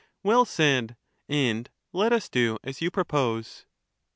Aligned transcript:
Well 0.23 0.45
said; 0.45 0.97
and 1.29 1.69
let 1.93 2.11
us 2.11 2.27
do 2.27 2.57
as 2.63 2.81
you 2.81 2.89
propose. 2.89 3.67